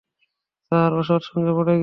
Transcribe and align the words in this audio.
Sir, 0.71 0.91
অসৎ 0.93 1.21
সঙ্গে 1.23 1.51
পড়ে 1.53 1.73
গিয়েছে। 1.73 1.79